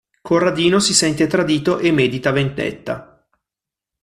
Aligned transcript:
Corradino 0.19 0.79
si 0.79 0.95
sente 0.95 1.27
tradito 1.27 1.77
e 1.77 1.91
medita 1.91 2.31
vendetta. 2.31 3.23